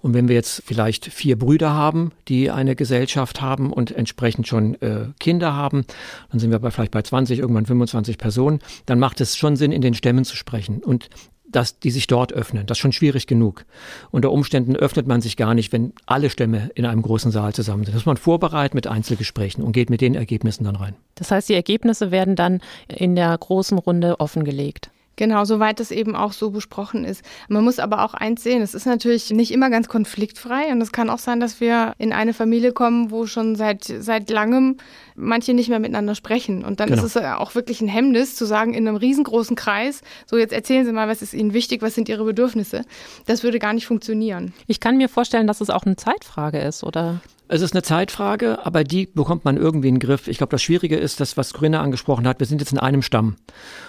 Und 0.00 0.14
wenn 0.14 0.28
wir 0.28 0.34
jetzt 0.34 0.62
vielleicht 0.64 1.06
vier 1.06 1.38
Brüder 1.38 1.72
haben, 1.72 2.12
die 2.28 2.50
eine 2.50 2.76
Gesellschaft 2.76 3.40
haben 3.40 3.72
und 3.72 3.90
entsprechend 3.90 4.46
schon 4.46 4.80
äh, 4.80 5.08
Kinder 5.18 5.54
haben, 5.54 5.84
dann 6.30 6.38
sind 6.38 6.50
wir 6.50 6.58
bei, 6.58 6.70
vielleicht 6.70 6.92
bei 6.92 7.02
20, 7.02 7.38
irgendwann 7.38 7.66
25 7.66 8.18
Personen, 8.18 8.60
dann 8.86 8.98
macht 8.98 9.20
es 9.20 9.36
schon 9.36 9.56
Sinn, 9.56 9.72
in 9.72 9.80
den 9.80 9.94
Stämmen 9.94 10.24
zu 10.24 10.36
sprechen. 10.36 10.82
Und 10.84 11.08
dass 11.50 11.78
die 11.78 11.90
sich 11.90 12.06
dort 12.06 12.32
öffnen. 12.32 12.66
Das 12.66 12.76
ist 12.76 12.82
schon 12.82 12.92
schwierig 12.92 13.26
genug. 13.26 13.64
Unter 14.10 14.30
Umständen 14.30 14.76
öffnet 14.76 15.06
man 15.06 15.20
sich 15.20 15.36
gar 15.36 15.54
nicht, 15.54 15.72
wenn 15.72 15.94
alle 16.04 16.28
Stämme 16.28 16.70
in 16.74 16.84
einem 16.84 17.00
großen 17.00 17.30
Saal 17.30 17.54
zusammen 17.54 17.84
sind. 17.84 17.94
Das 17.94 18.02
muss 18.02 18.06
man 18.06 18.18
vorbereiten 18.18 18.76
mit 18.76 18.86
Einzelgesprächen 18.86 19.64
und 19.64 19.72
geht 19.72 19.88
mit 19.88 20.02
den 20.02 20.14
Ergebnissen 20.14 20.64
dann 20.64 20.76
rein. 20.76 20.94
Das 21.14 21.30
heißt, 21.30 21.48
die 21.48 21.54
Ergebnisse 21.54 22.10
werden 22.10 22.36
dann 22.36 22.60
in 22.86 23.16
der 23.16 23.36
großen 23.36 23.78
Runde 23.78 24.20
offengelegt. 24.20 24.90
Genau, 25.18 25.44
soweit 25.44 25.80
das 25.80 25.90
eben 25.90 26.14
auch 26.14 26.32
so 26.32 26.52
besprochen 26.52 27.04
ist. 27.04 27.24
Man 27.48 27.64
muss 27.64 27.80
aber 27.80 28.04
auch 28.04 28.14
eins 28.14 28.44
sehen, 28.44 28.62
es 28.62 28.72
ist 28.72 28.86
natürlich 28.86 29.30
nicht 29.30 29.50
immer 29.50 29.68
ganz 29.68 29.88
konfliktfrei 29.88 30.70
und 30.70 30.80
es 30.80 30.92
kann 30.92 31.10
auch 31.10 31.18
sein, 31.18 31.40
dass 31.40 31.60
wir 31.60 31.94
in 31.98 32.12
eine 32.12 32.32
Familie 32.32 32.70
kommen, 32.70 33.10
wo 33.10 33.26
schon 33.26 33.56
seit, 33.56 33.82
seit 33.82 34.30
langem 34.30 34.76
manche 35.16 35.54
nicht 35.54 35.70
mehr 35.70 35.80
miteinander 35.80 36.14
sprechen. 36.14 36.64
Und 36.64 36.78
dann 36.78 36.90
genau. 36.90 37.04
ist 37.04 37.16
es 37.16 37.20
auch 37.20 37.56
wirklich 37.56 37.80
ein 37.80 37.88
Hemmnis 37.88 38.36
zu 38.36 38.44
sagen, 38.44 38.74
in 38.74 38.86
einem 38.86 38.96
riesengroßen 38.96 39.56
Kreis, 39.56 40.02
so 40.24 40.36
jetzt 40.36 40.52
erzählen 40.52 40.86
Sie 40.86 40.92
mal, 40.92 41.08
was 41.08 41.20
ist 41.20 41.34
Ihnen 41.34 41.52
wichtig, 41.52 41.82
was 41.82 41.96
sind 41.96 42.08
Ihre 42.08 42.22
Bedürfnisse. 42.22 42.84
Das 43.26 43.42
würde 43.42 43.58
gar 43.58 43.72
nicht 43.72 43.88
funktionieren. 43.88 44.54
Ich 44.68 44.78
kann 44.78 44.98
mir 44.98 45.08
vorstellen, 45.08 45.48
dass 45.48 45.60
es 45.60 45.68
auch 45.68 45.82
eine 45.82 45.96
Zeitfrage 45.96 46.60
ist, 46.60 46.84
oder? 46.84 47.20
Es 47.50 47.62
ist 47.62 47.72
eine 47.72 47.82
Zeitfrage, 47.82 48.66
aber 48.66 48.84
die 48.84 49.06
bekommt 49.06 49.46
man 49.46 49.56
irgendwie 49.56 49.88
in 49.88 49.94
den 49.94 50.00
Griff. 50.00 50.28
Ich 50.28 50.36
glaube, 50.36 50.50
das 50.50 50.62
Schwierige 50.62 50.96
ist, 50.96 51.18
das, 51.18 51.38
was 51.38 51.54
Corinna 51.54 51.80
angesprochen 51.80 52.28
hat, 52.28 52.40
wir 52.40 52.46
sind 52.46 52.60
jetzt 52.60 52.72
in 52.72 52.78
einem 52.78 53.00
Stamm. 53.00 53.36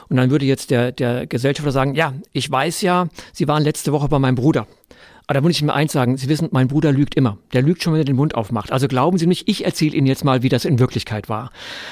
Und 0.08 0.16
dann 0.16 0.32
würde 0.32 0.46
jetzt 0.46 0.72
der, 0.72 0.94
der 0.94 1.28
Gesellschafter 1.28 1.74
sagen, 1.74 1.94
ja, 1.94 2.13
ich 2.32 2.50
weiß 2.50 2.82
ja, 2.82 3.10
Sie 3.34 3.50
waren 3.50 3.63
letzte 3.63 3.92
Woche 3.92 4.08
bei 4.08 4.18
meinem 4.18 4.36
Bruder. 4.36 4.66
Aber 5.28 5.34
da 5.34 5.42
muss 5.42 5.51
ich 5.51 5.62
mir 5.62 5.74
eins 5.74 5.92
sagen, 5.92 6.16
Sie 6.16 6.30
wissen, 6.30 6.48
mein 6.51 6.70
Bruder 6.70 6.94
lügt 6.94 7.16
immer. 7.16 7.38
Der 7.51 7.62
lügt 7.62 7.84
schon, 7.84 7.92
wenn 7.92 8.00
er 8.00 8.06
den 8.06 8.16
Mund 8.16 8.34
aufmacht. 8.34 8.72
Also 8.72 8.88
glauben 8.88 9.18
Sie 9.18 9.28
nicht, 9.28 9.50
ich 9.50 9.66
erzähle 9.66 9.96
Ihnen 9.96 10.08
jetzt 10.08 10.24
mal, 10.24 10.42
wie 10.42 10.50
das 10.50 10.63
in 10.63 10.80
Wirklichkeit 10.80 11.28
war. 11.28 11.51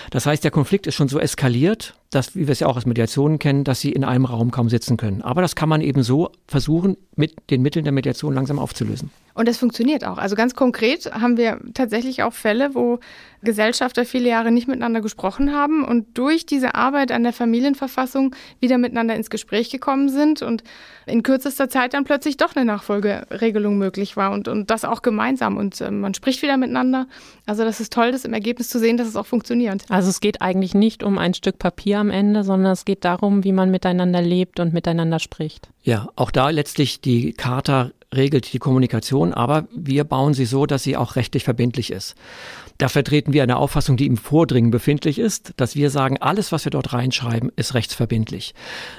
Das 0.09 0.25
heißt, 0.25 0.45
der 0.45 0.51
Konflikt 0.51 0.87
ist 0.87 0.95
schon 0.95 1.09
so 1.09 1.19
eskaliert, 1.19 1.95
dass, 2.11 2.35
wie 2.35 2.47
wir 2.47 2.51
es 2.51 2.59
ja 2.59 2.67
auch 2.67 2.77
aus 2.77 2.85
Mediationen 2.85 3.39
kennen, 3.39 3.63
dass 3.63 3.81
Sie 3.81 3.91
in 3.91 4.03
einem 4.03 4.25
Raum 4.25 4.51
kaum 4.51 4.69
sitzen 4.69 4.97
können. 4.97 5.21
Aber 5.21 5.41
das 5.41 5.55
kann 5.55 5.69
man 5.69 5.81
eben 5.81 6.03
so 6.03 6.31
versuchen, 6.47 6.97
mit 7.15 7.35
den 7.49 7.61
Mitteln 7.61 7.83
der 7.83 7.91
Mediation 7.91 8.33
langsam 8.33 8.59
aufzulösen. 8.59 9.11
Und 9.33 9.47
das 9.47 9.57
funktioniert 9.57 10.03
auch. 10.03 10.17
Also 10.17 10.35
ganz 10.35 10.55
konkret 10.55 11.11
haben 11.13 11.37
wir 11.37 11.59
tatsächlich 11.75 12.23
auch 12.23 12.33
Fälle, 12.33 12.73
wo 12.73 12.99
Gesellschafter 13.43 14.03
viele 14.03 14.29
Jahre 14.29 14.51
nicht 14.51 14.67
miteinander 14.67 14.99
gesprochen 14.99 15.53
haben 15.53 15.85
und 15.85 16.17
durch 16.17 16.47
diese 16.47 16.73
Arbeit 16.73 17.11
an 17.11 17.21
der 17.21 17.33
Familienverfassung 17.33 18.35
wieder 18.59 18.79
miteinander 18.79 19.15
ins 19.15 19.29
Gespräch 19.29 19.69
gekommen 19.69 20.09
sind 20.09 20.41
und 20.41 20.63
in 21.05 21.21
kürzester 21.21 21.69
Zeit 21.69 21.93
dann 21.93 22.03
plötzlich 22.03 22.37
doch 22.37 22.55
eine 22.55 22.65
Nachfolgeregelung 22.65 23.77
möglich 23.77 24.17
war 24.17 24.31
und, 24.31 24.47
und 24.47 24.71
das 24.71 24.85
auch 24.85 25.03
gemeinsam. 25.03 25.57
Und 25.57 25.79
äh, 25.81 25.91
man 25.91 26.15
spricht 26.15 26.41
wieder 26.41 26.57
miteinander. 26.57 27.05
Also 27.45 27.63
das 27.63 27.79
ist 27.79 27.93
toll, 27.93 28.11
das 28.11 28.25
im 28.25 28.33
Ergebnis 28.33 28.69
zu 28.69 28.79
sehen, 28.79 28.97
dass 28.97 29.07
es 29.07 29.15
auch 29.15 29.27
funktioniert. 29.27 29.85
Also 29.89 30.09
es 30.09 30.19
geht 30.19 30.41
eigentlich 30.41 30.73
nicht 30.73 31.03
um 31.03 31.19
ein 31.19 31.35
Stück 31.35 31.59
Papier 31.59 31.96
am 31.97 32.09
Ende, 32.09 32.43
sondern 32.43 32.71
es 32.71 32.85
geht 32.85 33.05
darum, 33.05 33.43
wie 33.43 33.51
man 33.51 33.71
miteinander 33.71 34.21
lebt 34.21 34.59
und 34.59 34.73
miteinander 34.73 35.19
spricht. 35.19 35.69
Ja, 35.83 36.07
auch 36.15 36.31
da 36.31 36.49
letztlich 36.49 37.01
die 37.01 37.33
Charta 37.33 37.91
regelt 38.15 38.53
die 38.53 38.59
Kommunikation, 38.59 39.33
aber 39.33 39.67
wir 39.75 40.03
bauen 40.03 40.33
sie 40.33 40.45
so, 40.45 40.65
dass 40.65 40.83
sie 40.83 40.95
auch 40.95 41.15
rechtlich 41.15 41.43
verbindlich 41.43 41.91
ist. 41.91 42.15
Da 42.77 42.89
vertreten 42.89 43.33
wir 43.33 43.43
eine 43.43 43.57
Auffassung, 43.57 43.97
die 43.97 44.05
im 44.05 44.17
Vordringen 44.17 44.69
befindlich 44.69 45.17
ist, 45.17 45.53
dass 45.57 45.75
wir 45.75 45.89
sagen, 45.89 46.17
alles, 46.19 46.51
was 46.51 46.63
wir 46.63 46.69
dort 46.69 46.93
reinschreiben, 46.93 47.51
ist 47.55 47.73
rechtsverbindlich. 47.73 48.53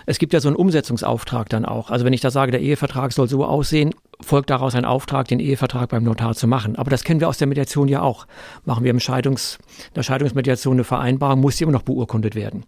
Es 0.04 0.18
gibt 0.18 0.32
ja 0.32 0.40
so 0.40 0.48
einen 0.48 0.56
Umsetzungsauftrag 0.56 1.48
dann 1.48 1.64
auch. 1.64 1.90
Also 1.90 2.04
wenn 2.04 2.12
ich 2.12 2.20
da 2.20 2.30
sage, 2.30 2.50
der 2.50 2.60
Ehevertrag 2.60 3.12
soll 3.12 3.28
so 3.28 3.44
aussehen, 3.44 3.94
folgt 4.20 4.50
daraus 4.50 4.75
ein 4.75 4.84
Auftrag, 4.84 5.28
den 5.28 5.40
Ehevertrag 5.40 5.88
beim 5.90 6.02
Notar 6.02 6.34
zu 6.34 6.46
machen. 6.46 6.76
Aber 6.76 6.90
das 6.90 7.04
kennen 7.04 7.20
wir 7.20 7.28
aus 7.28 7.38
der 7.38 7.46
Mediation 7.46 7.88
ja 7.88 8.02
auch. 8.02 8.26
Machen 8.64 8.84
wir 8.84 8.90
im 8.90 9.00
Scheidungs, 9.00 9.58
der 9.94 10.02
Scheidungsmediation 10.02 10.75
eine 10.75 10.84
Vereinbarung, 10.84 11.40
muss 11.40 11.56
sie 11.56 11.64
immer 11.64 11.72
noch 11.72 11.82
beurkundet 11.82 12.34
werden. 12.34 12.64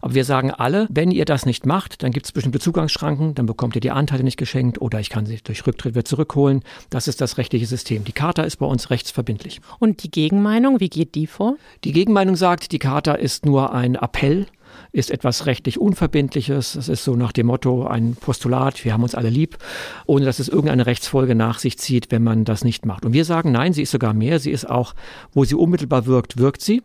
Aber 0.00 0.14
wir 0.14 0.24
sagen 0.24 0.50
alle, 0.50 0.86
wenn 0.90 1.10
ihr 1.10 1.24
das 1.24 1.46
nicht 1.46 1.66
macht, 1.66 2.02
dann 2.02 2.10
gibt 2.10 2.26
es 2.26 2.32
bestimmte 2.32 2.58
Zugangsschranken, 2.58 3.34
dann 3.34 3.46
bekommt 3.46 3.74
ihr 3.74 3.80
die 3.80 3.90
Anteile 3.90 4.24
nicht 4.24 4.38
geschenkt 4.38 4.80
oder 4.80 5.00
ich 5.00 5.10
kann 5.10 5.26
sie 5.26 5.38
durch 5.42 5.66
Rücktritt 5.66 5.94
wieder 5.94 6.04
zurückholen. 6.04 6.62
Das 6.90 7.08
ist 7.08 7.20
das 7.20 7.38
rechtliche 7.38 7.66
System. 7.66 8.04
Die 8.04 8.12
Charta 8.12 8.42
ist 8.42 8.56
bei 8.56 8.66
uns 8.66 8.90
rechtsverbindlich. 8.90 9.60
Und 9.78 10.02
die 10.02 10.10
Gegenmeinung, 10.10 10.80
wie 10.80 10.88
geht 10.88 11.14
die 11.14 11.26
vor? 11.26 11.56
Die 11.84 11.92
Gegenmeinung 11.92 12.36
sagt, 12.36 12.72
die 12.72 12.78
Charta 12.78 13.14
ist 13.14 13.44
nur 13.44 13.72
ein 13.72 13.94
Appell 13.94 14.46
ist 14.92 15.10
etwas 15.10 15.46
rechtlich 15.46 15.80
Unverbindliches. 15.80 16.74
Das 16.74 16.88
ist 16.88 17.04
so 17.04 17.16
nach 17.16 17.32
dem 17.32 17.46
Motto 17.46 17.86
ein 17.86 18.16
Postulat, 18.16 18.84
wir 18.84 18.92
haben 18.92 19.02
uns 19.02 19.14
alle 19.14 19.30
lieb, 19.30 19.58
ohne 20.06 20.24
dass 20.24 20.38
es 20.38 20.48
irgendeine 20.48 20.86
Rechtsfolge 20.86 21.34
nach 21.34 21.58
sich 21.58 21.78
zieht, 21.78 22.10
wenn 22.10 22.22
man 22.22 22.44
das 22.44 22.64
nicht 22.64 22.86
macht. 22.86 23.04
Und 23.04 23.12
wir 23.12 23.24
sagen, 23.24 23.52
nein, 23.52 23.72
sie 23.72 23.82
ist 23.82 23.90
sogar 23.90 24.14
mehr. 24.14 24.38
Sie 24.38 24.50
ist 24.50 24.68
auch, 24.68 24.94
wo 25.32 25.44
sie 25.44 25.54
unmittelbar 25.54 26.06
wirkt, 26.06 26.36
wirkt 26.36 26.62
sie. 26.62 26.82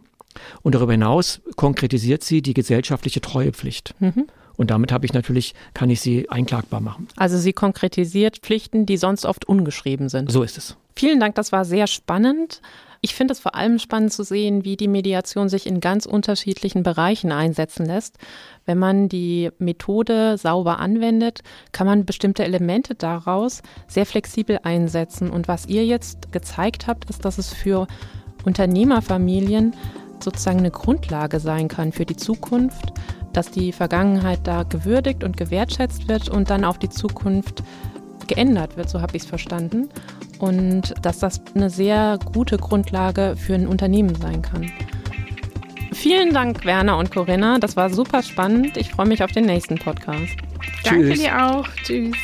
Und 0.61 0.75
darüber 0.75 0.91
hinaus 0.91 1.41
konkretisiert 1.55 2.23
sie 2.23 2.41
die 2.41 2.53
gesellschaftliche 2.53 3.21
Treuepflicht. 3.21 3.95
Mhm. 3.99 4.27
Und 4.57 4.71
damit 4.71 4.91
habe 4.91 5.05
ich 5.05 5.13
natürlich, 5.13 5.55
kann 5.73 5.89
ich 5.89 6.01
sie 6.01 6.29
einklagbar 6.29 6.81
machen. 6.81 7.07
Also 7.15 7.37
sie 7.37 7.53
konkretisiert 7.53 8.39
Pflichten, 8.39 8.85
die 8.85 8.97
sonst 8.97 9.25
oft 9.25 9.45
ungeschrieben 9.45 10.09
sind. 10.09 10.29
So 10.29 10.43
ist 10.43 10.57
es. 10.57 10.75
Vielen 10.99 11.21
Dank, 11.21 11.35
das 11.35 11.53
war 11.53 11.63
sehr 11.63 11.87
spannend. 11.87 12.61
Ich 12.99 13.15
finde 13.15 13.31
es 13.31 13.39
vor 13.39 13.55
allem 13.55 13.79
spannend 13.79 14.11
zu 14.11 14.23
sehen, 14.23 14.65
wie 14.65 14.75
die 14.75 14.89
Mediation 14.89 15.47
sich 15.47 15.65
in 15.65 15.79
ganz 15.79 16.05
unterschiedlichen 16.05 16.83
Bereichen 16.83 17.31
einsetzen 17.31 17.85
lässt. 17.85 18.17
Wenn 18.65 18.79
man 18.79 19.07
die 19.07 19.49
Methode 19.59 20.37
sauber 20.37 20.79
anwendet, 20.79 21.39
kann 21.71 21.87
man 21.87 22.03
bestimmte 22.03 22.43
Elemente 22.43 22.95
daraus 22.95 23.61
sehr 23.87 24.05
flexibel 24.05 24.59
einsetzen. 24.63 25.29
Und 25.29 25.47
was 25.47 25.67
ihr 25.67 25.85
jetzt 25.85 26.33
gezeigt 26.33 26.87
habt, 26.87 27.09
ist, 27.09 27.23
dass 27.23 27.37
es 27.37 27.53
für 27.53 27.87
Unternehmerfamilien 28.43 29.77
sozusagen 30.21 30.59
eine 30.59 30.71
Grundlage 30.71 31.39
sein 31.39 31.69
kann 31.69 31.93
für 31.93 32.05
die 32.05 32.17
Zukunft, 32.17 32.91
dass 33.31 33.51
die 33.51 33.71
Vergangenheit 33.71 34.41
da 34.43 34.63
gewürdigt 34.63 35.23
und 35.23 35.37
gewertschätzt 35.37 36.09
wird 36.09 36.27
und 36.27 36.49
dann 36.49 36.65
auf 36.65 36.77
die 36.77 36.89
Zukunft 36.89 37.63
geändert 38.27 38.75
wird, 38.75 38.89
so 38.89 39.01
habe 39.01 39.15
ich 39.15 39.23
es 39.23 39.29
verstanden. 39.29 39.89
Und 40.39 40.93
dass 41.01 41.19
das 41.19 41.41
eine 41.53 41.69
sehr 41.69 42.17
gute 42.33 42.57
Grundlage 42.57 43.35
für 43.37 43.53
ein 43.53 43.67
Unternehmen 43.67 44.15
sein 44.15 44.41
kann. 44.41 44.71
Vielen 45.93 46.33
Dank, 46.33 46.63
Werner 46.63 46.97
und 46.97 47.11
Corinna. 47.11 47.59
Das 47.59 47.75
war 47.75 47.89
super 47.89 48.23
spannend. 48.23 48.77
Ich 48.77 48.91
freue 48.91 49.07
mich 49.07 49.21
auf 49.21 49.31
den 49.31 49.45
nächsten 49.45 49.75
Podcast. 49.75 50.33
Danke 50.83 51.09
Tschüss. 51.09 51.19
dir 51.19 51.45
auch. 51.45 51.67
Tschüss. 51.83 52.15